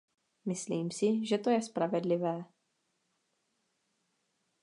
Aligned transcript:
Myslím 0.45 0.91
si, 0.91 1.25
že 1.25 1.37
to 1.37 1.49
je 1.49 1.61
spravedlivé. 1.61 2.45